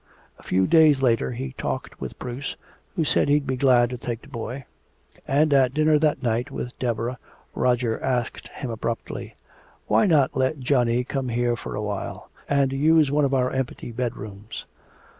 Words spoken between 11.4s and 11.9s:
for a